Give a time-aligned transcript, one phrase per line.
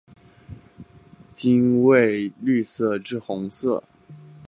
[1.31, 3.83] 茎为绿色至红色。